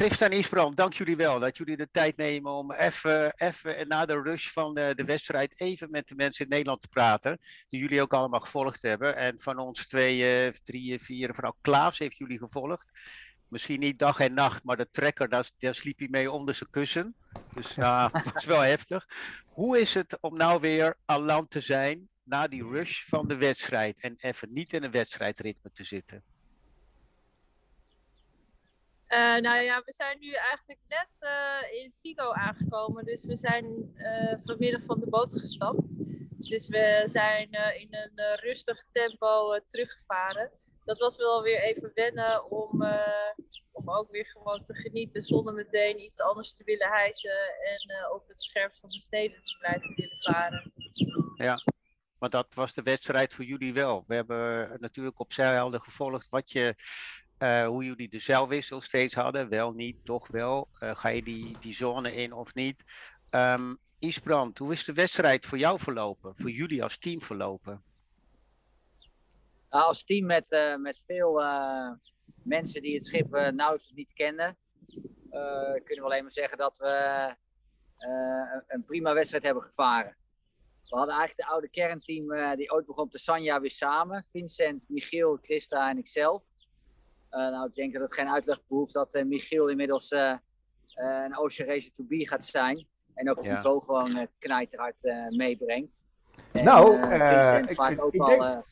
[0.00, 4.06] Christa en Isbrand, dank jullie wel dat jullie de tijd nemen om even, even na
[4.06, 7.38] de rush van de, de, wedstrijd even met de mensen in Nederland te praten.
[7.68, 9.16] Die jullie ook allemaal gevolgd hebben.
[9.16, 12.86] En van ons twee, drie, vier, vooral Klaas heeft jullie gevolgd.
[13.48, 16.70] Misschien niet dag en nacht, maar de trekker, daar, daar sliep hij mee onder zijn
[16.70, 17.14] kussen.
[17.54, 19.06] Dus nou, dat was wel heftig.
[19.48, 23.36] Hoe is het om nou weer aan land te zijn na die rush van de
[23.36, 26.24] wedstrijd en even niet in een wedstrijdritme te zitten?
[29.12, 33.04] Uh, nou ja, we zijn nu eigenlijk net uh, in Vigo aangekomen.
[33.04, 35.96] Dus we zijn uh, vanmiddag van de boot gestapt.
[36.48, 40.50] Dus we zijn in een rustig tempo teruggevaren.
[40.84, 42.84] Dat was wel weer even wennen om,
[43.72, 47.38] om ook weer gewoon te genieten zonder meteen iets anders te willen hijsen.
[47.62, 50.72] En op het scherpst van de steden te blijven willen varen.
[51.34, 51.54] Ja,
[52.18, 54.04] maar dat was de wedstrijd voor jullie wel.
[54.06, 56.74] We hebben natuurlijk op Zeilhelden gevolgd wat je
[57.42, 59.48] uh, hoe jullie de zeilwissel steeds hadden.
[59.48, 60.68] Wel, niet, toch wel.
[60.80, 62.82] Uh, ga je die, die zone in of niet?
[63.30, 66.36] Um, Isbrand, hoe is de wedstrijd voor jou verlopen?
[66.36, 67.82] Voor jullie als team verlopen?
[69.68, 71.42] Nou, als team met, uh, met veel
[72.42, 74.56] mensen die het schip nauwelijks niet kenden,
[75.84, 77.34] kunnen we alleen maar zeggen dat we
[78.66, 80.16] een prima wedstrijd hebben gevaren.
[80.88, 84.24] We hadden eigenlijk de oude kernteam die ooit begon de Sanja weer samen.
[84.28, 86.42] Vincent, Michiel, Christa en ikzelf.
[87.30, 90.34] Eh, nou, ik denk dat het geen uitleg behoeft dat uh, Michiel inmiddels uh,
[90.94, 92.86] een Ocean Racer to be gaat zijn.
[93.14, 93.54] En ook op ja.
[93.54, 96.04] niveau gewoon knijterhard meebrengt.
[96.52, 98.64] En, nou, ik, ik, ook ik, al, denk,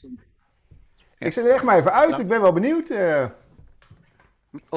[1.18, 2.18] ik zet er echt maar even uit.
[2.18, 2.88] Ik ben wel benieuwd.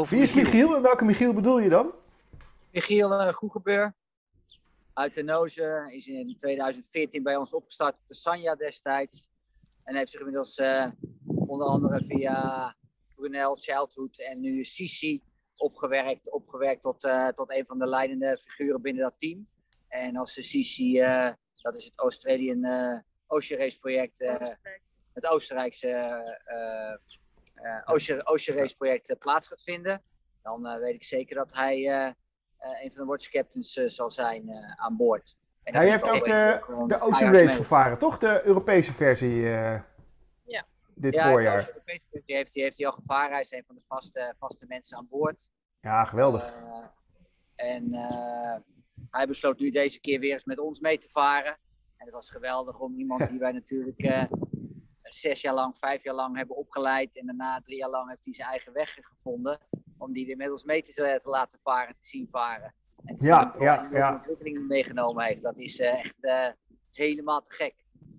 [0.09, 1.93] Wie is Michiel en welke Michiel bedoel je dan?
[2.71, 3.93] Michiel uh, Goegebeur
[4.93, 5.89] uit de Noze.
[5.91, 9.27] Is in 2014 bij ons opgestart op de Sanja destijds.
[9.83, 10.61] En heeft zich inmiddels
[11.25, 12.75] onder andere via
[13.21, 15.21] Brunel, Childhood en nu Sisi
[15.55, 19.47] opgewerkt, opgewerkt tot, uh, tot een van de leidende figuren binnen dat team.
[19.87, 21.29] En als de Sisi, uh,
[21.61, 24.19] dat is het Australian uh, Ocean Race project,
[25.13, 26.23] het Oostenrijkse
[27.85, 30.01] Ocean, Ocean Race project plaats gaat vinden,
[30.41, 31.85] dan weet ik zeker dat hij
[32.83, 35.35] een van de watch captains zal zijn aan boord.
[35.63, 38.17] En hij heeft ook de, de Ocean Race gevaren, toch?
[38.17, 39.45] De Europese versie
[41.01, 41.71] dit ja, voorjaar.
[41.85, 43.31] Die heeft, die heeft hij al gevaren.
[43.31, 45.49] Hij is een van de vaste, vaste mensen aan boord.
[45.79, 46.53] Ja, geweldig.
[46.53, 46.85] Uh,
[47.55, 48.55] en uh,
[49.09, 51.57] hij besloot nu deze keer weer eens met ons mee te varen.
[51.97, 54.23] En het was geweldig om iemand die wij natuurlijk uh,
[55.01, 57.17] zes jaar lang, vijf jaar lang hebben opgeleid.
[57.17, 59.59] En daarna drie jaar lang heeft hij zijn eigen weg gevonden.
[59.97, 62.73] Om die weer met ons mee te, te laten varen, te zien varen.
[63.03, 64.11] En ja, ja, ja.
[64.11, 65.41] de ontwikkeling meegenomen heeft.
[65.41, 66.17] Dat is echt
[66.91, 67.75] helemaal te gek.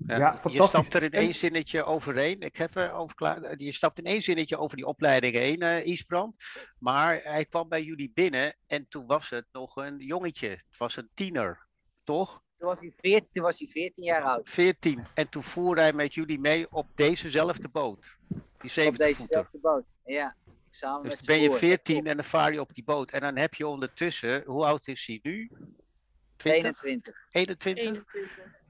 [0.06, 0.52] Ja, fantastisch.
[0.52, 2.40] Je stapt er in één zinnetje overheen.
[2.40, 3.60] Ik heb over klaar.
[3.60, 6.34] Je stapt in één zinnetje over die opleiding heen, uh, Isbrand.
[6.78, 10.48] Maar hij kwam bij jullie binnen en toen was het nog een jongetje.
[10.48, 11.66] Het was een tiener,
[12.02, 12.42] toch?
[12.58, 14.48] Toen was hij 14, toen was hij 14 jaar oud.
[14.48, 15.06] 14.
[15.14, 18.18] En toen voer hij met jullie mee op dezezelfde boot.
[18.58, 20.36] Die 70 Op dezezelfde boot, ja.
[20.70, 23.10] Samen dus met ben je 14 en dan vaar je op die boot.
[23.10, 25.50] En dan heb je ondertussen, hoe oud is hij nu?
[26.36, 26.84] 20?
[26.84, 27.26] 21.
[27.30, 27.84] 21?
[27.84, 28.61] 21.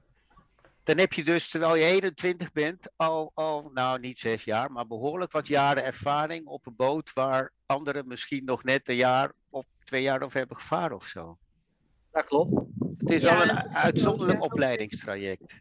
[0.83, 4.87] Dan heb je dus, terwijl je 21 bent, al, al, nou niet zes jaar, maar
[4.87, 9.65] behoorlijk wat jaren ervaring op een boot waar anderen misschien nog net een jaar of
[9.83, 11.37] twee jaar over hebben gevaren of zo.
[12.11, 12.59] Dat klopt.
[12.97, 15.55] Het is wel een uitzonderlijk opleidingstraject.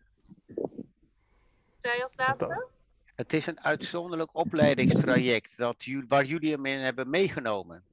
[1.78, 2.68] Zei je als laatste?
[3.14, 7.84] Het is een uitzonderlijk opleidingstraject dat, waar jullie hem in hebben meegenomen.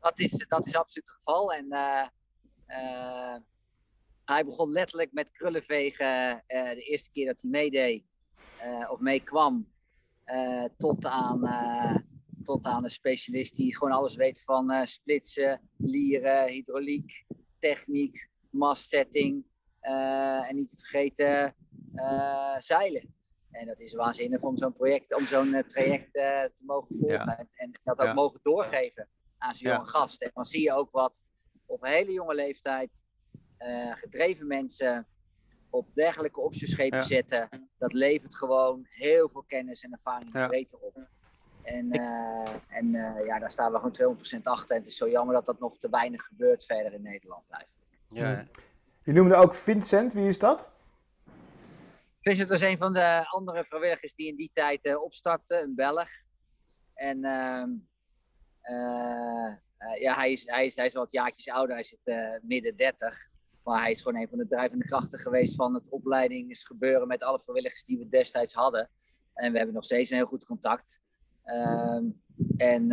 [0.00, 1.52] Dat is, dat is absoluut het geval.
[1.52, 2.06] En uh,
[2.68, 3.36] uh,
[4.32, 8.04] hij begon letterlijk met krullenvegen uh, de eerste keer dat hij meedeed
[8.64, 9.70] uh, of meekwam.
[10.26, 11.40] Uh, tot, aan,
[12.42, 17.24] tot aan een specialist die gewoon alles weet van splitsen, lieren, hydrauliek,
[17.58, 19.44] techniek, mastsetting
[19.80, 21.54] en niet te vergeten
[22.58, 23.14] zeilen.
[23.50, 27.38] En dat is waanzinnig om zo'n project, om zo'n traject te mogen volgen ja.
[27.38, 28.12] en, en, dat ook ja.
[28.12, 29.08] mogen doorgeven
[29.38, 30.26] aan zijn jonge gasten.
[30.26, 31.26] En dan zie je ook wat
[31.66, 33.02] op een hele jonge leeftijd
[33.94, 35.06] gedreven mensen
[35.72, 37.04] op dergelijke offshore-schepen ja.
[37.04, 37.48] zetten,
[37.78, 40.48] dat levert gewoon heel veel kennis en ervaring ja.
[40.48, 40.98] beter op.
[41.62, 44.76] En, uh, en uh, ja, daar staan we gewoon 200% achter.
[44.76, 47.88] En het is zo jammer dat dat nog te weinig gebeurt verder in Nederland eigenlijk.
[48.08, 48.46] Ja.
[49.04, 50.70] Je noemde ook Vincent, wie is dat?
[52.20, 56.08] Vincent was een van de andere vrijwilligers die in die tijd uh, opstartte, een Belg.
[56.94, 57.70] En ehm,
[60.00, 63.30] ja, hij is, hij, is, hij is wat jaartjes ouder, hij zit midden 30.
[63.64, 67.40] Maar hij is gewoon een van de drijvende krachten geweest van het opleidingsgebeuren met alle
[67.40, 68.90] vrijwilligers die we destijds hadden.
[69.34, 71.00] En we hebben nog steeds een heel goed contact.
[71.42, 72.04] Ehm,
[72.56, 72.88] en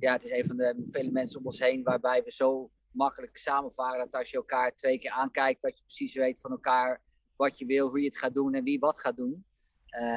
[0.00, 3.36] ja, het is een van de vele mensen om ons heen waarbij we zo makkelijk
[3.36, 7.02] samenvaren dat als je elkaar twee keer aankijkt, dat je precies weet van elkaar
[7.36, 9.44] wat je wil, hoe je het gaat doen en wie wat gaat doen.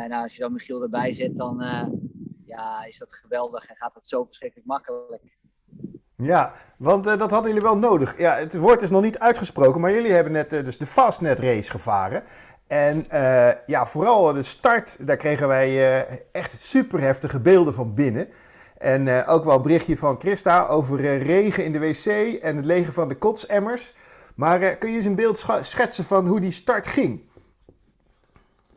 [0.07, 1.59] nou, als je dan Michiel erbij zet, dan
[2.45, 5.39] ja, is dat geweldig en gaat dat zo verschrikkelijk makkelijk.
[6.15, 8.17] Ja, want uh, dat hadden jullie wel nodig.
[8.17, 11.39] Ja, het woord is nog niet uitgesproken, maar jullie hebben net uh, dus de Fastnet
[11.39, 12.23] race gevaren.
[12.67, 18.29] En uh, ja, vooral de start, daar kregen wij echt super heftige beelden van binnen.
[18.77, 22.05] En ook wel een berichtje van Christa over regen in de wc
[22.41, 23.93] en het legen van de kotsemmers.
[24.35, 27.29] Maar kun je eens een beeld schetsen van hoe die start ging?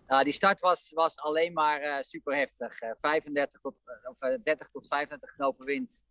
[0.07, 2.79] Nou, die start was, was alleen maar super heftig.
[3.01, 6.03] 35 tot, of, 30 tot 35 knopen wind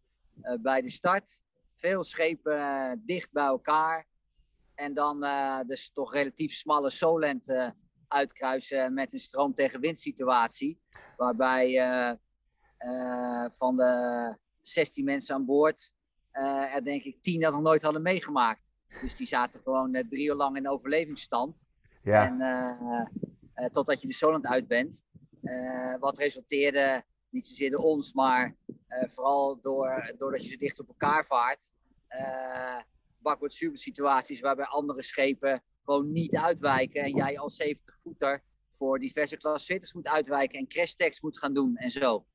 [0.61, 1.41] bij de start.
[1.75, 4.07] Veel schepen uh, dicht bij elkaar.
[4.75, 7.73] En dan uh, dus toch relatief smalle Solent
[8.07, 10.79] uitkruisen met een stroom tegen wind situatie.
[11.17, 12.17] Waarbij
[13.51, 15.93] van de 16 mensen aan boord
[16.31, 18.73] er denk ik 10 dat nog nooit hadden meegemaakt.
[19.01, 21.65] Dus die zaten gewoon drie uur lang in overlevingsstand.
[22.01, 22.25] Ja.
[23.53, 25.03] En totdat je de Solent uit bent.
[25.99, 27.03] wat resulteerde
[27.33, 31.71] niet zozeer door ons, maar uh, vooral door, doordat je ze dicht op elkaar vaart.
[32.09, 32.79] Uh,
[33.17, 37.03] backward super situaties waarbij andere schepen gewoon niet uitwijken.
[37.03, 41.75] En jij als 70 voeter voor diverse klasfitters moet uitwijken en crashtechs moet gaan doen
[41.75, 42.25] en zo.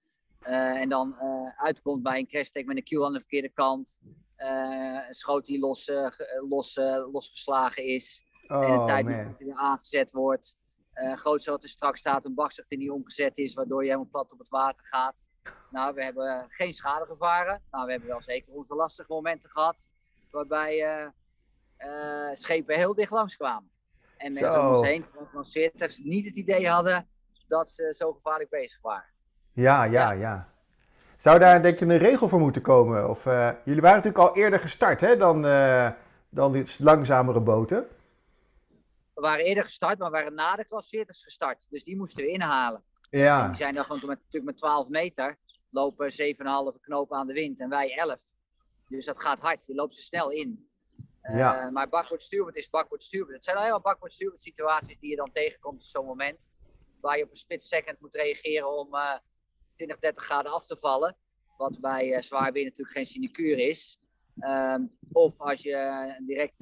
[0.43, 1.17] Uh, en dan
[1.56, 4.00] uitkomt bij een crashtech met een kiel aan de verkeerde kant.
[4.37, 5.91] een schoot die los,
[6.49, 6.77] los,
[7.12, 8.23] losgeslagen is.
[8.47, 10.59] Oh, en een tijd die weer aangezet wordt.
[11.03, 14.11] Uh, groot zoals er straks staat, een bakzucht die niet omgezet is, waardoor je helemaal
[14.11, 15.27] plat op het water gaat.
[15.71, 17.62] Nou, we hebben geen schade gevaren.
[17.71, 19.91] Nou, we hebben wel zeker onze lastige momenten gehad,
[20.31, 21.06] waarbij
[21.79, 23.71] uh, schepen heel dicht langs kwamen.
[24.17, 27.09] En mensen om ons heen gelanceerd niet het idee hadden
[27.49, 29.11] dat ze zo gevaarlijk bezig waren.
[29.53, 30.49] Ja, ja, ja.
[31.17, 33.09] Zou daar denk je een regel voor moeten komen?
[33.09, 33.25] Of,
[33.65, 35.43] jullie waren natuurlijk al eerder gestart hè, dan,
[36.29, 37.89] dan die langzamere boten.
[39.19, 41.67] We waren eerder gestart, maar we waren na de klas 40 gestart.
[41.70, 42.85] Dus die moesten we inhalen.
[43.11, 43.47] Ja.
[43.47, 45.38] die zijn dan gewoon met, natuurlijk met 12 meter.
[45.70, 48.20] Lopen 7,5 knopen aan de wind en wij 11.
[48.88, 49.65] Dus dat gaat hard.
[49.67, 50.70] Je loopt ze snel in.
[51.23, 51.67] Ja.
[51.67, 53.35] Uh, maar backward stuurboord is backward stuurboord.
[53.35, 56.53] Het zijn helemaal backward stuurboord situaties die je dan tegenkomt op zo'n moment.
[57.00, 59.14] Waar je op een split second moet reageren om uh,
[59.75, 61.17] 20, 30 graden af te vallen.
[61.56, 64.00] Wat bij uh, zwaar weer natuurlijk geen sinecure is.
[64.41, 66.61] Um, of als je direct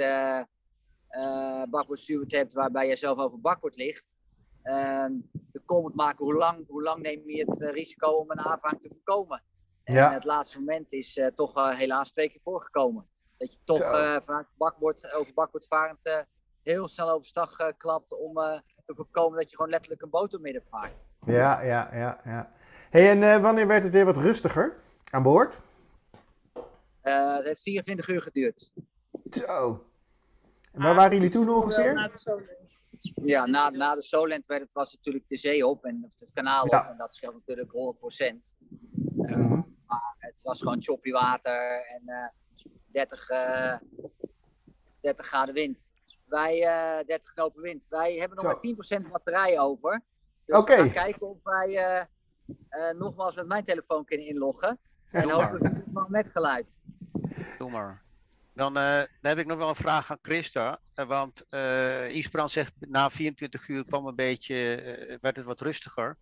[1.17, 4.19] uh, hebt waarbij je zelf over bakwoord ligt.
[4.65, 8.31] Uh, de call moet maken hoe lang, hoe lang neem je het eh, risico om
[8.31, 9.43] een aanvang te voorkomen.
[9.85, 13.07] En het laatste moment is uh, toch helaas twee keer voorgekomen.
[13.37, 13.83] Dat je toch
[14.25, 16.27] vanuit bakbord, over bakbordvarend
[16.63, 18.35] heel snel overstag klapt om
[18.85, 20.93] te voorkomen dat je gewoon letterlijk een boot midden vaart.
[21.21, 22.21] Ja, ja, ja.
[22.25, 22.53] ja.
[22.91, 24.77] Hey, en wanneer werd het weer wat rustiger
[25.11, 25.61] aan boord?
[27.01, 28.73] het heeft 24 uur geduurd.
[29.31, 29.87] Zo,
[30.83, 32.11] waar waren jullie toen ongeveer?
[33.25, 36.65] Ja, na, na de Solent werd het, was natuurlijk de zee op en het kanaal
[36.65, 36.73] op.
[36.73, 38.55] En dat scheelt natuurlijk 100 procent.
[39.19, 42.29] Uh, Maar het was gewoon choppy water en uh,
[42.87, 43.77] 30, uh,
[45.01, 45.89] 30 graden wind.
[46.27, 46.61] Wij,
[47.07, 47.87] 30 eh, knopen wind.
[47.89, 50.03] Wij hebben nog maar 10% batterij over.
[50.45, 50.77] Dus okay.
[50.77, 52.01] we gaan kijken of wij eh,
[52.69, 54.79] eh, nogmaals met mijn telefoon kunnen inloggen.
[55.11, 56.79] En hopelijk met geluid.
[57.59, 58.03] Doe maar.
[58.57, 60.81] Dan, uh, dan, heb ik nog wel een vraag aan Christa.
[60.95, 66.17] Uh, want uh, Isbrand zegt na 24 uur kwam een beetje, werd het wat rustiger.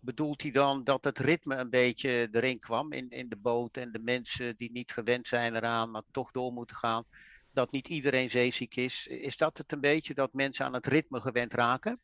[0.00, 3.92] Bedoelt hij dan dat het ritme een beetje erin kwam in, in de boot en
[3.92, 7.04] de mensen die niet gewend zijn eraan, maar toch door moeten gaan?
[7.50, 9.06] Dat niet iedereen zeeziek is.
[9.06, 12.00] Is dat het een beetje dat mensen aan het ritme gewend raken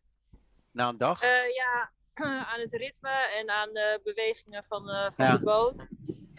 [0.70, 1.20] na een dag?
[1.54, 1.90] ja,
[2.52, 5.74] aan het ritme en aan de bewegingen van, van de boot.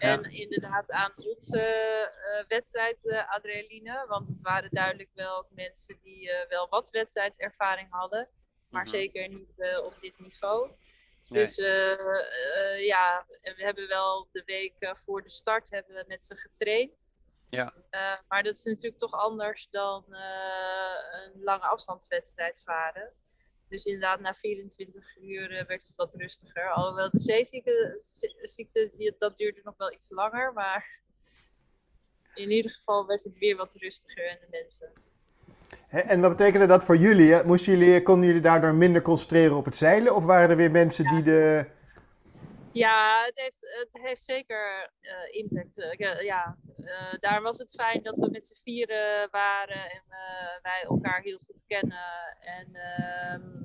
[0.02, 4.04] En inderdaad aan onze uh, wedstrijd uh, adrenaline.
[4.08, 8.28] Want het waren duidelijk wel mensen die uh, wel wat wedstrijdervaring hadden.
[8.68, 9.00] Maar mm -hmm.
[9.00, 10.70] zeker niet op dit niveau.
[11.28, 11.42] Nee.
[11.42, 11.56] Dus
[12.86, 17.10] ja, we hebben wel de week voor de start hebben we met ze getraind.
[17.50, 17.74] Ja.
[18.28, 23.12] maar dat is natuurlijk toch anders dan een lange afstandswedstrijd varen.
[23.72, 26.70] Dus inderdaad, na 24 uur uh, werd het wat rustiger.
[26.70, 27.94] Alhoewel de zeeziekte,
[28.42, 30.52] ziekte, die, dat duurde nog wel iets langer.
[30.52, 31.00] Maar
[32.34, 34.92] in ieder geval werd het weer wat rustiger en de mensen.
[35.88, 37.44] En wat betekende dat voor jullie?
[37.44, 38.02] Moesten jullie?
[38.02, 40.14] Konden jullie daardoor minder concentreren op het zeilen?
[40.14, 41.66] Of waren er weer mensen die de
[42.72, 45.78] ja, het heeft, het heeft zeker uh, impact.
[45.78, 50.02] Uh, ja, uh, daar was het fijn dat we met z'n vieren waren en
[50.62, 52.36] wij elkaar heel goed kennen.
[52.40, 52.76] En
[53.34, 53.61] um,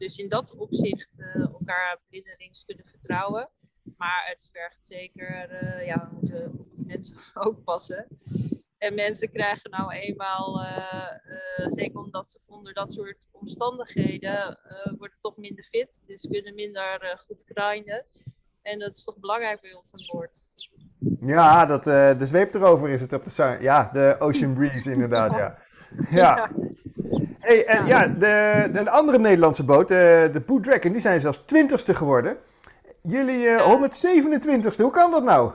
[0.00, 3.48] dus in dat opzicht elkaar blindelings kunnen vertrouwen.
[3.96, 7.16] Maar het vergt zeker, eh, ja, we moeten op de mensen
[7.46, 8.06] ook passen.
[8.78, 11.12] En mensen krijgen nou eenmaal, eh,
[11.56, 16.04] eh, zeker omdat ze onder dat soort omstandigheden, eh, worden toch minder fit.
[16.06, 18.06] Dus kunnen minder eh, goed grinden.
[18.62, 20.50] En dat is toch belangrijk bij ons aan boord.
[21.20, 25.32] Ja, dat, eh, de zweep erover is het op de Ja, de Ocean Breeze inderdaad,
[25.32, 25.58] ja.
[26.10, 26.50] Ja.
[27.40, 29.96] Hey, en ja, de, de andere Nederlandse boot, eh,
[30.32, 32.36] de Boot Dragon, die zijn zelfs twintigste geworden.
[33.02, 35.52] Jullie eh 127ste, hoe kan dat nou?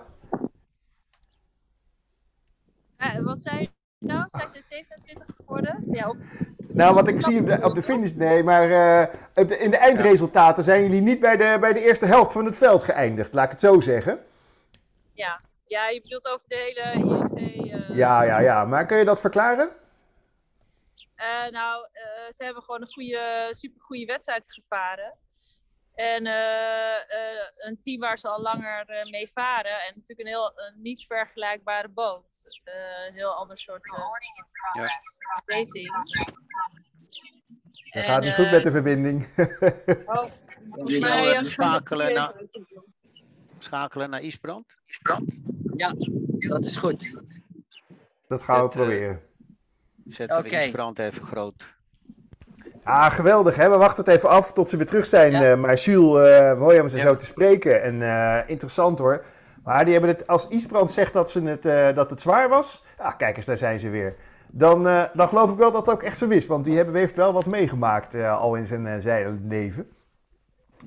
[2.97, 4.25] Eh, wat zei je nou?
[4.31, 5.83] Zijn ze 27 geworden?
[5.91, 6.17] Ja, op,
[6.67, 9.69] Nou, wat ik zie op de, op de finish, nee, maar eh, op de- in
[9.71, 13.33] de eindresultaten zijn jullie niet bij de, bij de eerste helft van het veld geëindigd,
[13.33, 14.19] laat ik het zo zeggen.
[15.13, 15.39] ja.
[15.65, 17.71] ja, je bedoelt over de hele IEC.
[17.71, 19.69] eh, Ja, ja, ja, maar kun je dat verklaren?
[21.15, 25.17] Eh, nou, eh, ze hebben gewoon een goede, supergoeie wedstrijd gevaren.
[25.95, 29.71] En eh, eh, een team waar ze al langer mee varen.
[29.71, 32.59] En natuurlijk een heel een niet vergelijkbare boot.
[32.63, 32.73] Eh,
[33.07, 33.99] een heel ander soort uh,
[34.73, 34.89] Ja.
[35.45, 35.91] rating.
[37.91, 39.23] Dat gaat niet goed met de verbinding.
[40.05, 42.33] Oh, mij, schakelen naar,
[43.59, 44.75] schakelen naar Isbrand?
[45.75, 45.93] Ja,
[46.37, 47.21] dat is goed.
[48.27, 49.21] Dat gaan we Het, proberen.
[50.05, 50.49] Zetten Oké.
[50.49, 51.73] we Isbrand even groot.
[52.83, 53.55] Ah, geweldig.
[53.55, 53.69] Hè?
[53.69, 55.31] We wachten het even af tot ze weer terug zijn.
[55.31, 55.51] Ja.
[55.51, 57.03] eh, maar Jules, eh mooi om ze Ja.
[57.03, 57.81] zo te spreken.
[57.83, 59.25] En eh, interessant hoor.
[59.63, 62.83] Maar die hebben het, als Isbrand zegt dat, ze het, eh, dat het zwaar was.
[62.97, 64.15] Ah, kijk eens, daar zijn ze weer.
[64.47, 66.45] Dan, eh, dan geloof ik wel dat het ook echt zo is.
[66.45, 69.87] Want die hebben, heeft wel wat meegemaakt eh, al in zijn uh, zeilend leven.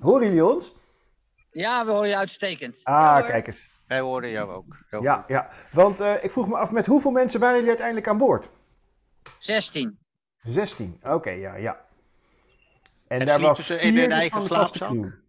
[0.00, 0.76] Horen jullie ons?
[1.50, 2.80] Ja, we horen je uitstekend.
[2.84, 3.22] Ah, hoor.
[3.26, 3.68] kijk eens.
[3.86, 4.76] Wij horen jou ook.
[4.90, 5.24] Heel Ja, goed.
[5.28, 5.48] ja.
[5.72, 8.50] Want eh, ik vroeg me af, met hoeveel mensen waren jullie uiteindelijk aan boord?
[9.38, 9.98] 16.
[10.42, 11.00] 16.
[11.02, 11.86] Oké, ja, ja.
[13.08, 15.20] En, En daar sliepen was ze in hun dus eigen slaapzak?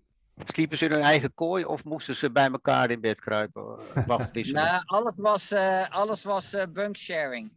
[0.45, 3.79] Sliepen ze in hun eigen kooi of moesten ze bij elkaar in bed kruipen?
[3.95, 4.33] eh, Wacht.
[4.51, 7.51] Nou, alles was, eh, alles was eh, bunk sharing.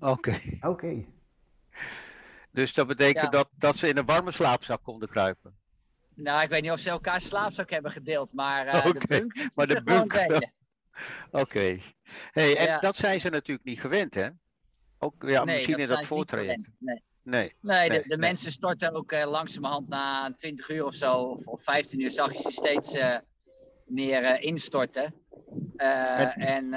[0.00, 0.40] Oké.
[0.60, 1.04] Oké.
[2.50, 3.30] Dus dat betekent Ja.
[3.30, 5.54] dat, dat ze in een warme slaapzak konden kruipen.
[6.14, 9.66] Nou, ik weet niet of ze elkaar slaapzak hebben gedeeld, maar eh, de bunk maar
[9.66, 10.50] de.
[11.30, 11.78] Oké.
[12.30, 12.78] Hey, en Ja.
[12.78, 14.28] dat zijn ze natuurlijk niet gewend, hè?
[15.04, 16.68] Ook ja, Nee, misschien in dat voortraject.
[16.78, 17.02] Nee.
[17.22, 17.54] Nee.
[17.60, 18.18] Nee, de, Nee, de nee.
[18.18, 22.32] mensen storten ook eh, langzamerhand na 20 uur of zo, of, of 15 uur, zag
[22.32, 23.18] je ze steeds eh,
[23.86, 25.14] meer eh, instorten.
[25.76, 26.72] En- en,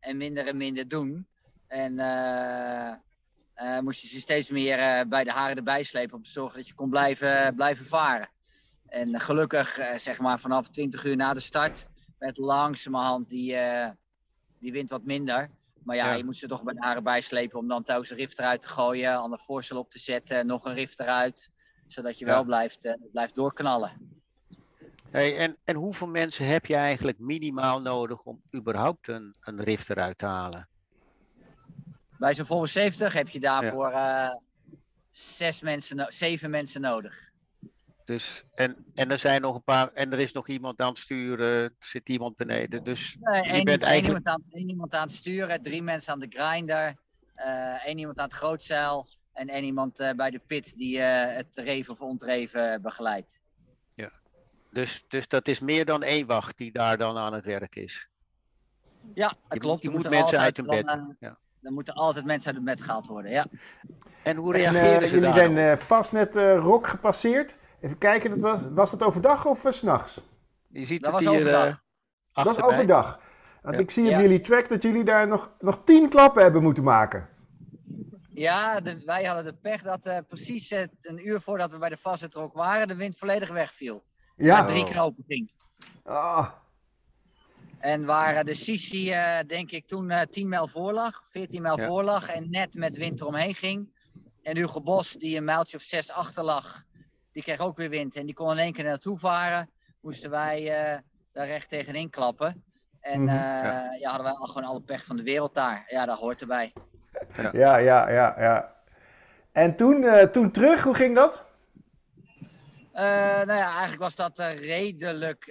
[0.00, 1.26] en minder en minder doen.
[1.66, 1.94] En
[3.80, 6.74] moest je ze steeds meer bij de haren erbij slepen om te zorgen dat je
[6.74, 8.28] kon blijven, blijven varen.
[8.86, 13.56] En gelukkig, zeg maar, vanaf 20 uur na de start werd langzamerhand die,
[14.58, 15.50] die wind wat minder.
[15.84, 16.16] Maar ja, Ja.
[16.16, 18.68] je moet ze toch bij de haren bijslepen om dan telkens een rift eruit te
[18.68, 21.50] gooien, ander voorstel op te zetten, nog een rift eruit.
[21.86, 22.30] Zodat je Ja.
[22.32, 24.22] wel blijft, eh, blijft doorknallen.
[25.10, 29.90] Hey, en, en hoeveel mensen heb je eigenlijk minimaal nodig om überhaupt een, een rift
[29.90, 30.68] eruit te halen?
[32.18, 34.30] Bij zo'n Volvo 70 heb je daarvoor eh,
[35.10, 37.31] zes mensen, zeven mensen nodig.
[38.04, 40.98] Dus, en, en er zijn nog een paar, en er is nog iemand aan het
[40.98, 42.82] sturen, zit iemand beneden.
[42.82, 44.18] Dus Nee, je één, bent één eigenlijk.
[44.26, 46.94] iemand aan, één iemand aan het sturen, drie mensen aan de grinder,
[47.34, 51.36] eh, één iemand aan het grootzeil en één iemand eh, bij de pit die eh,
[51.36, 53.40] het reven of ontreven begeleidt.
[54.74, 58.08] Dus, dus dat is meer dan één wacht die daar dan aan het werk is.
[59.14, 59.64] Ja, dat Je klopt.
[59.64, 61.16] moet- je Er moet moeten mensen uit altijd hun bed.
[61.20, 61.30] dan,
[61.60, 61.70] Ja.
[61.70, 63.46] Moeten altijd mensen uit het bed gehaald worden, ja.
[64.22, 65.54] En hoe En, reageren ze jullie daarop?
[65.54, 67.56] zijn eh, vast net eh Rock gepasseerd.
[67.82, 70.22] Even kijken, dat was, was dat overdag of uh, s'nachts?
[70.68, 71.66] Je ziet Dat het was hier overdag.
[71.68, 71.74] eh,
[72.32, 72.72] Dat was achterbij.
[72.74, 73.20] overdag.
[73.62, 73.82] Want Ja.
[73.82, 74.20] ik zie op Ja.
[74.20, 77.28] jullie track dat jullie daar nog, nog tien klappen hebben moeten maken.
[78.34, 81.88] Ja, de- wij hadden de pech dat eh, precies eh, een uur voordat we bij
[81.88, 84.04] de Fassetrok waren, de wind volledig wegviel.
[84.36, 84.58] Ja.
[84.60, 84.90] Na drie Oh.
[84.90, 85.52] knopen ging.
[86.04, 86.48] Ah,
[87.78, 91.78] En waar eh, de Sisi, eh, denk ik, toen eh 10 mijl voorlag, 14 mijl
[91.80, 91.86] Ja.
[91.86, 94.00] voorlag en net met wind eromheen ging.
[94.42, 96.82] En Hugo Bos, die een mijltje of zes achter lag,
[97.32, 98.16] die kreeg ook weer wind.
[98.16, 99.70] En die kon in één keer naartoe varen.
[100.00, 100.98] Moesten wij eh,
[101.32, 102.64] daar recht tegenin klappen.
[103.00, 103.28] En Mhm.
[103.28, 103.92] eh, Ja.
[103.98, 104.08] ja.
[104.08, 105.84] hadden wij al gewoon alle pech van de wereld daar.
[105.88, 106.72] Ja, dat hoort erbij.
[107.52, 108.74] ja, ja, ja, ja.
[109.52, 111.46] En toen, eh, toen terug, hoe ging dat?
[112.92, 113.04] Eh,
[113.44, 115.46] nou ja, eigenlijk was dat redelijk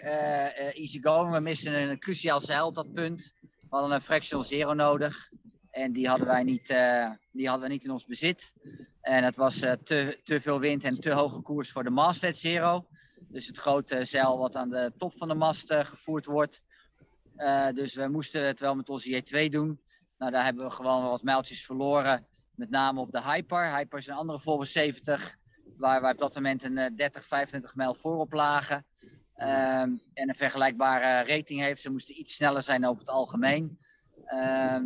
[0.73, 1.31] easy going.
[1.33, 3.33] We misten een cruciaal zeil op dat punt.
[3.41, 5.29] We hadden een fractional zero nodig.
[5.71, 8.53] En die hadden wij niet, eh, die hadden wij niet in ons bezit.
[9.01, 12.37] En het was eh, te, te veel wind en te hoge koers voor de masthead
[12.37, 12.87] zero.
[13.19, 16.61] Dus het grote zeil wat aan de top van de mast eh, gevoerd wordt.
[17.73, 19.81] Dus we moesten het wel met onze J2 doen.
[20.17, 22.25] Nou, daar hebben we gewoon wat mijltjes verloren.
[22.55, 23.75] Met name op de Hyper.
[23.75, 25.39] Hyper is een andere Volvo 70
[25.81, 28.85] waar wij op dat moment een eh, 30, 25 mijl voorop lagen.
[29.35, 31.81] ehm, en een vergelijkbare rating heeft.
[31.81, 33.79] Ze moesten iets sneller zijn over het algemeen.
[34.31, 34.83] Ehm,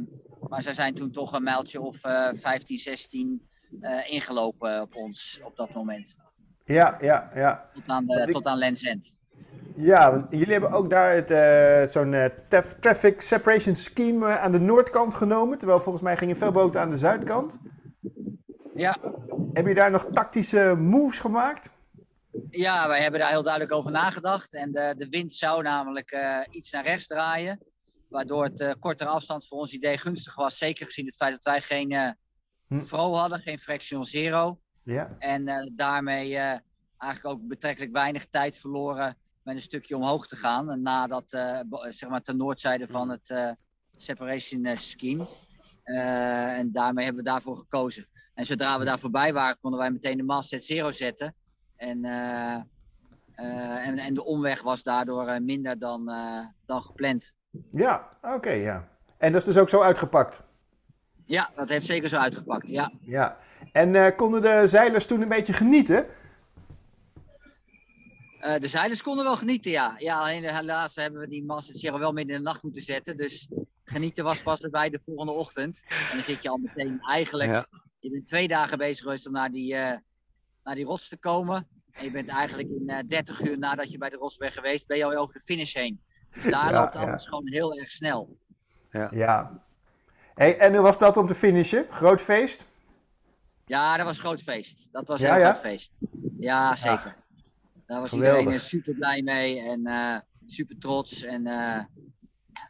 [0.49, 3.47] maar zij zijn toen toch een mijltje of eh 15, 16
[3.81, 6.15] eh, ingelopen op ons op dat moment.
[6.65, 7.69] Ja, ja, ja.
[7.73, 9.13] Tot aan, de, ik- tot aan Lens End.
[9.75, 12.25] Ja, want jullie hebben ook daar het, eh, zo'n eh,
[12.79, 15.57] traffic separation scheme eh, aan de noordkant genomen.
[15.57, 17.57] Terwijl volgens mij gingen veel boten aan de zuidkant.
[18.75, 18.97] Ja,
[19.53, 21.71] Heb je daar nog tactische moves gemaakt?
[22.49, 24.53] Ja, wij hebben daar heel duidelijk over nagedacht.
[24.53, 26.17] En de, de wind zou namelijk
[26.51, 27.59] iets naar rechts draaien.
[28.15, 30.57] Waardoor het eh, kortere afstand voor ons idee gunstig was.
[30.57, 32.15] Zeker gezien het feit dat wij geen
[32.67, 32.81] Hm.
[32.81, 34.59] Fro hadden, geen Fraction Zero.
[34.83, 35.15] Ja.
[35.19, 36.35] En eh, daarmee
[36.97, 40.81] eigenlijk ook betrekkelijk weinig tijd verloren met een stukje omhoog te gaan.
[40.81, 41.29] Nadat,
[41.89, 43.55] zeg maar, ten noordzijde van het
[43.91, 45.27] separation scheme.
[45.83, 48.07] En daarmee hebben we daarvoor gekozen.
[48.33, 51.35] En zodra we daar voorbij waren, konden wij meteen de masthead zero zetten.
[51.75, 52.05] En,
[53.35, 56.05] en, en de omweg was daardoor minder dan,
[56.65, 57.35] dan gepland.
[57.71, 58.87] Ja, oké, ja.
[59.17, 60.43] En dat is dus ook zo uitgepakt?
[61.25, 62.69] Ja, dat heeft zeker zo uitgepakt.
[62.69, 62.91] Ja.
[63.01, 63.37] Ja.
[63.71, 66.07] En eh, konden de zeilers toen een beetje genieten?
[68.39, 69.95] Eh, de zeilers konden wel genieten, ja.
[69.97, 73.17] Ja, alleen helaas hebben we die masthead zero wel midden in de nacht moeten zetten.
[73.17, 73.49] Dus
[73.83, 75.83] genieten was pas bij de volgende ochtend.
[75.87, 77.51] En dan zit je al meteen eigenlijk...
[77.51, 77.65] Ja.
[77.99, 79.97] Je bent twee dagen bezig geweest om naar die, eh,
[80.63, 81.67] naar die rots te komen.
[81.91, 84.87] En je bent eigenlijk in eh 30 uur nadat je bij de rots bent geweest,
[84.87, 86.01] ben je al over de finish heen.
[86.35, 86.99] Dus daar Ja, loopt ja.
[86.99, 88.37] alles gewoon heel erg snel.
[89.11, 89.63] Ja.
[90.33, 91.85] Hey, en hoe was dat om te finishen?
[91.89, 92.67] Groot feest?
[93.65, 94.87] Ja, dat was een groot feest.
[94.91, 95.53] Dat was Ja, een heel ja?
[95.53, 95.91] groot feest.
[96.39, 97.15] Ja, zeker.
[97.85, 98.37] Daar was geweldig.
[98.39, 101.23] iedereen eh, super blij mee en eh, super trots.
[101.23, 101.83] En, eh,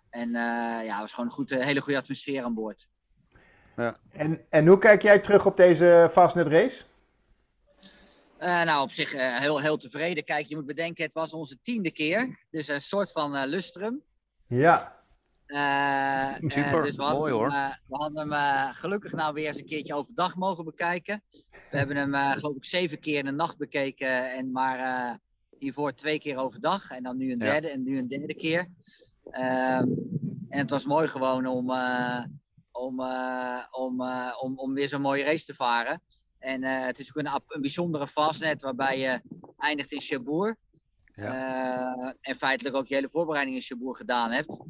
[0.09, 2.87] en eh, ja, het was gewoon een goed, hele goede atmosfeer aan boord.
[4.11, 6.83] En, en hoe kijk jij terug op deze Fastnet race?
[8.37, 10.23] Eh, nou, op zich eh, heel, heel tevreden.
[10.23, 12.45] Kijk, je moet bedenken, het was onze tiende keer.
[12.49, 14.01] Dus een soort van eh, lustrum.
[14.47, 14.93] Ja.
[16.39, 17.49] Super, dus we hadden mooi, hem, hoor.
[17.87, 21.23] we hadden hem gelukkig nou weer eens een keertje overdag mogen bekijken.
[21.71, 24.31] We hebben hem eh, geloof ik zeven keer in de nacht bekeken.
[24.31, 25.15] En maar eh,
[25.59, 26.91] hiervoor twee keer overdag.
[26.91, 27.51] En dan nu een Ja.
[27.51, 28.67] derde en nu een derde keer.
[29.31, 29.87] Ehm,
[30.49, 32.23] en het was mooi gewoon om, eh,
[32.71, 36.01] om, eh, om, eh, om, om weer zo'n mooie race te varen.
[36.45, 39.21] En eh, het is ook een, een bijzondere fastnet waarbij je
[39.57, 40.55] eindigt in Cherbourg.
[41.15, 44.61] Eh, en feitelijk ook je hele voorbereiding in Cherbourg gedaan hebt.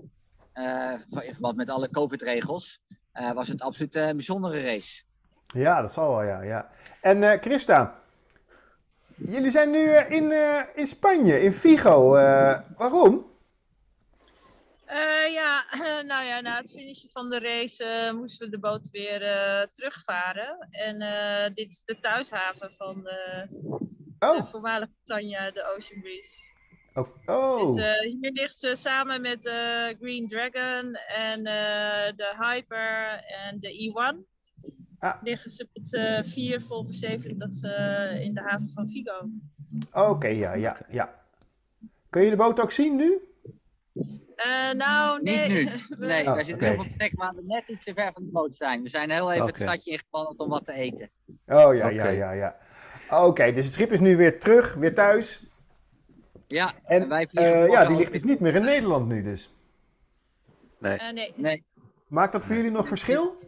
[0.54, 2.80] Eh, in verband met alle COVID-regels.
[3.34, 5.04] was het absoluut een bijzondere race.
[5.48, 6.42] Ja, dat zal wel, ja.
[6.42, 6.70] ja.
[7.02, 8.00] En Christa,
[9.16, 10.34] jullie zijn nu in,
[10.74, 12.16] in Spanje, in Vigo.
[12.16, 13.26] Eh, waarom?
[14.86, 15.66] Eh, ja,
[16.12, 19.68] nou ja, na het finishen van de race eh, moesten we de boot weer eh,
[19.72, 20.68] terugvaren.
[20.72, 21.00] En
[21.54, 23.76] dit is de thuishaven van de, de
[24.20, 26.36] Oh, voormalige Tanja, de Ocean Breeze.
[26.94, 27.76] oh, oh.
[27.76, 31.44] Dus eh, hier ligt ze samen met de Green Dragon en
[32.16, 34.34] de Hyper en de E1.
[35.00, 35.24] Ah.
[35.24, 39.30] Liggen ze met vier Volvo 70 eh, in de haven van Vigo.
[39.92, 41.24] Oké, ja, ja, ja.
[42.10, 43.20] Kun je de boot ook zien nu?
[44.36, 45.48] Eh, nou, nee.
[45.50, 45.66] Niet nu.
[45.98, 46.74] we- Nee, Oh, wij zitten oké.
[46.76, 48.82] heel veel plek waar we net iets te ver van de boot zijn.
[48.82, 51.10] We zijn heel even het stadje ingepland om wat te eten.
[51.46, 52.58] Oh, ja, ja, ja, ja.
[53.10, 55.44] Oké, dus het schip is nu weer terug, weer thuis.
[56.48, 59.24] Ja, En en wij vliegen eh, ja, die ligt dus niet meer in Nederland nu
[59.24, 59.54] dus.
[60.80, 60.98] Nee.
[60.98, 61.34] Eh, nee.
[61.36, 61.66] Nee,
[62.08, 63.44] Maakt dat voor jullie nog verschil?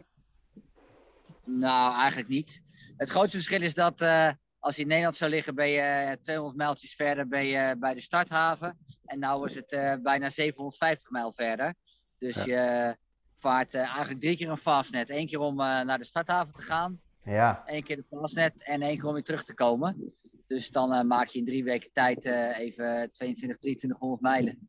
[1.44, 2.60] nou eigenlijk niet.
[2.96, 4.28] Het grootste verschil is dat eh,
[4.68, 7.94] als je in Nederland zou liggen, ben je eh, 200 mijltjes verder ben je bij
[7.94, 8.78] de starthaven.
[9.04, 11.74] En nu is het eh, bijna 750 mijl verder.
[12.18, 12.96] Dus je
[13.34, 15.10] vaart eh, eigenlijk drie keer een fastnet.
[15.10, 17.00] Eén keer om eh, naar de starthaven te gaan.
[17.24, 20.12] Ja, één keer de fastnet en één keer om weer terug te komen.
[20.46, 24.68] Dus dan eh, maak je in drie weken tijd eh, even 22, 2300 mijlen.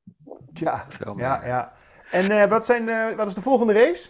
[0.53, 0.85] tja.
[0.89, 1.73] Veel Ja, ja.
[2.11, 4.09] En eh, wat, zijn, eh, wat is de volgende race?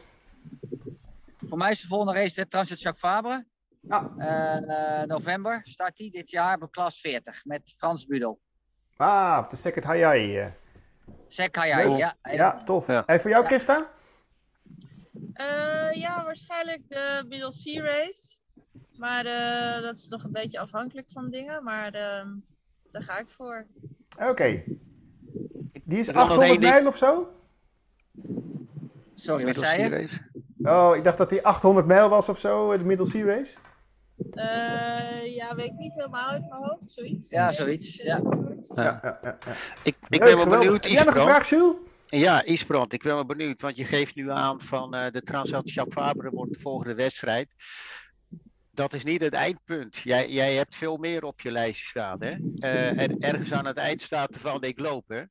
[1.45, 3.45] Voor mij is de volgende race de Transit Jacques Fabre.
[3.87, 8.39] Ah, Eh, november start die dit jaar bij klas 40 met Frans Budel.
[8.97, 10.39] ah op de Second Hayai.
[10.39, 10.47] eh.
[11.27, 11.97] Sek Hayai, Leuk.
[11.97, 12.15] ja.
[12.31, 12.87] Ja, tof.
[12.87, 13.05] Ja.
[13.05, 13.47] En voor jou, Ja.
[13.49, 13.89] Christa?
[15.33, 18.37] Eh, ja, waarschijnlijk de Middle Sea Race.
[18.97, 21.63] Maar eh, dat is nog een beetje afhankelijk van dingen.
[21.63, 22.27] Maar ehm,
[22.91, 23.65] daar ga ik voor.
[24.19, 24.63] Oké.
[25.83, 26.73] Die is Er is nog 800 één ding.
[26.73, 27.27] mijl of zo?
[29.15, 30.09] Sorry, wat zei je?
[30.63, 33.57] Oh, ik dacht dat die 800 mijl was of zo, de Middle Sea Race.
[34.31, 36.91] Eh, ja, weet ik niet helemaal uit mijn hoofd.
[36.91, 37.29] Zoiets.
[37.29, 38.21] Ja, zoiets, ja.
[38.75, 39.53] Ja, ja, ja, ja.
[39.83, 41.75] Ik, ik Leuk, ben wel benieuwd, Heb jij nog een vraag, Jules?
[42.09, 45.85] Ja, Isbrand, ik ben wel benieuwd, want je geeft nu aan van eh, de Jacques
[45.89, 47.49] Fabre wordt de volgende wedstrijd.
[48.71, 49.97] dat is niet het eindpunt.
[49.97, 52.37] Jij, jij hebt veel meer op je lijstje staan, hè?
[52.55, 55.23] Uh, en ergens aan het eind staat van ik loop, hè?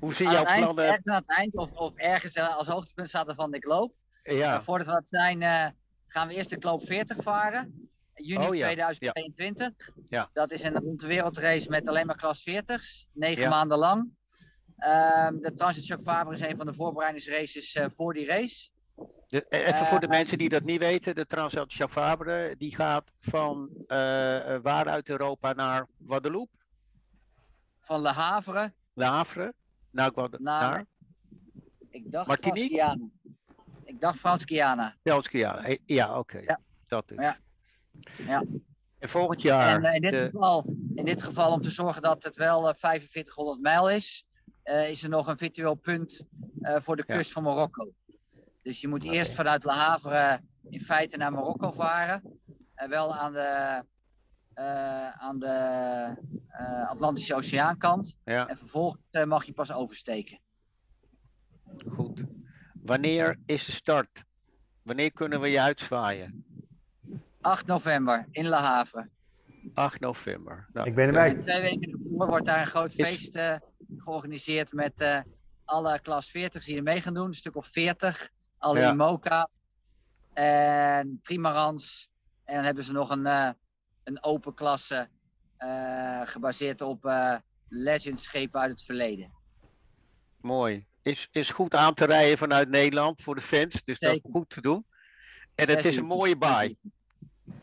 [0.00, 0.84] Hoe zien jouw eind, plannen?
[0.84, 3.92] Ergens aan het eind of, of ergens als hoogtepunt staat er van ik loop.
[4.22, 4.62] Ja.
[4.62, 5.66] Voordat we dat zijn, uh,
[6.08, 7.90] gaan we eerst de Kloop 40 varen.
[8.14, 8.64] Juni Oh, ja.
[8.64, 9.90] 2022.
[10.08, 10.30] Ja.
[10.32, 13.06] Dat is een wereldrace met alleen maar klas 40's.
[13.12, 14.10] Negen maanden lang.
[14.76, 18.70] Ehm, de Transit Shock Faber is een van de voorbereidingsraces eh, voor die race.
[19.28, 23.10] De- even voor de Eh, mensen die dat niet weten, de Transalp Fabre, die gaat
[23.20, 26.56] van eh, eh, waar uit Europa naar Guadeloupe,
[27.80, 29.54] Van Le Havre Le Havre,
[29.90, 30.84] naar Guadeloupe, naar, naar
[31.90, 32.92] ik dacht Martinique?
[32.92, 33.08] Ik
[34.00, 34.94] dacht Frans Guyana.
[35.02, 35.38] België.
[35.38, 36.38] Ja, ja oké.
[36.38, 36.60] Ja.
[36.86, 37.18] Dat dus.
[37.20, 37.36] Ja.
[38.26, 38.44] Ja.
[38.98, 39.74] En volgend jaar.
[39.76, 42.68] En eh, in, dit de- geval, in dit geval, om te zorgen dat het wel
[42.68, 44.26] eh, 4500 mijl is,
[44.62, 46.26] eh, is er nog een virtueel punt
[46.60, 47.14] eh, voor de Ja.
[47.16, 47.92] kust van Marokko.
[48.62, 52.40] Dus je moet eerst vanuit Le Havre in feite naar Marokko varen.
[52.74, 53.82] En wel aan de,
[54.54, 55.46] eh, aan de
[56.48, 58.16] eh, Atlantische Oceaankant.
[58.24, 60.40] ja, En vervolgens eh, mag je pas oversteken.
[61.88, 62.24] goed.
[62.88, 64.24] Wanneer is de start?
[64.82, 66.44] Wanneer kunnen we je uitzwaaien?
[67.40, 69.08] 8 november in Le Havre.
[69.74, 70.68] 8 november.
[70.72, 71.40] Nou, Ik ben En erbij.
[71.40, 73.56] twee weken ervoor wordt daar een groot Is- feest eh,
[73.96, 75.20] georganiseerd met eh,
[75.64, 77.26] alle klas 40's die er mee gaan doen.
[77.26, 78.30] Een stuk of 40.
[78.58, 78.90] Alle Ja.
[78.90, 79.48] IMOCA
[80.32, 82.08] en Trimarans.
[82.44, 83.50] En dan hebben ze nog een, eh,
[84.04, 85.08] een open klasse
[85.56, 87.34] eh, gebaseerd op eh
[87.68, 89.32] legends schepen uit het verleden.
[90.40, 90.86] Mooi.
[91.08, 94.50] Is, is goed aan te rijden vanuit Nederland voor de fans, dus dat is goed
[94.50, 94.84] te doen.
[95.54, 96.76] En het is een mooie baai.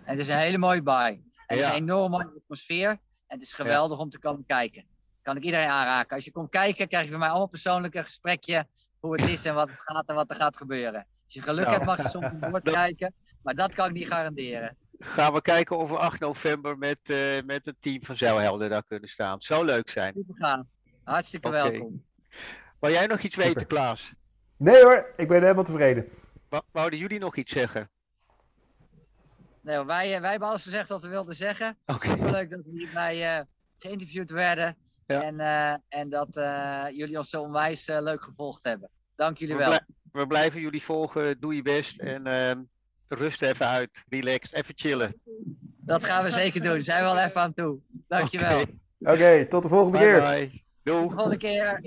[0.04, 1.22] Het is een hele mooie baai.
[1.36, 1.64] Het Ja.
[1.66, 2.90] is een enorm mooie atmosfeer.
[2.90, 4.86] En het is geweldig om te komen kijken.
[5.22, 6.16] Kan ik iedereen aanraken.
[6.16, 8.68] Als je komt kijken, krijg je van mij allemaal persoonlijk een gesprekje.
[9.00, 11.08] Hoe het is en wat het gaat en wat er gaat gebeuren.
[11.26, 11.74] Als je geluk Nou.
[11.76, 13.14] hebt, mag je soms een woord kijken.
[13.44, 14.78] Maar dat kan ik niet garanderen.
[15.00, 18.84] Gaan we kijken of we 8 november met, eh, met het team van Zeilhelden daar
[18.84, 19.42] kunnen staan.
[19.42, 20.14] Zou leuk zijn.
[20.16, 20.70] Super gaan.
[21.04, 22.04] Hartstikke welkom.
[22.86, 23.50] Wou jij nog iets Super.
[23.50, 24.14] weten, Klaas?
[24.58, 26.10] Nee hoor, ik ben helemaal tevreden.
[26.50, 27.90] Wou- Wouden jullie nog iets zeggen?
[29.62, 31.78] Nee, hoor, wij, eh, wij hebben alles gezegd wat we wilden zeggen.
[31.86, 32.08] Oké.
[32.08, 33.42] Superleuk dat we hierbij eh
[33.78, 34.78] geïnterviewd werden.
[35.08, 35.22] Ja.
[35.22, 38.90] En, eh, en dat eh, jullie ons zo onwijs leuk gevolgd hebben.
[39.16, 39.70] Dank jullie We, wel.
[39.70, 41.40] blij- we blijven jullie volgen.
[41.40, 42.00] Doe je best.
[42.00, 42.62] En ehm,
[43.08, 44.04] rust even uit.
[44.10, 44.52] Relax.
[44.54, 45.22] Even chillen.
[45.78, 46.84] Dat gaan we zeker doen.
[46.84, 47.80] Zijn we wel even aan toe.
[48.08, 48.60] Dankjewel.
[48.62, 48.72] Oké.
[49.00, 50.22] Oké, tot de volgende Bye keer.
[50.22, 50.64] bye.
[50.84, 51.00] Doei.
[51.02, 51.82] Tot de volgende keer.